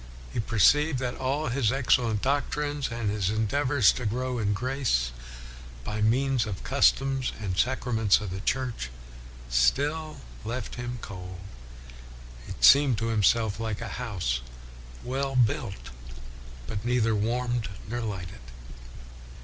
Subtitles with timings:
[0.33, 5.11] He perceived that all his excellent doctrines, and his endeavors to grow in grace
[5.83, 8.89] by means of the customs and sacraments of the Church,
[9.47, 11.37] still left him cold.
[12.47, 14.41] He seemed to himself like a house
[15.03, 15.91] well built,
[16.65, 18.41] but neither warmed nor lighted.